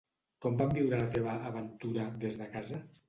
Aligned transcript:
Com 0.45 0.55
van 0.61 0.71
viure 0.77 1.01
la 1.01 1.11
teva 1.17 1.35
"aventura" 1.51 2.07
des 2.25 2.41
de 2.41 2.49
casa? 2.57 2.81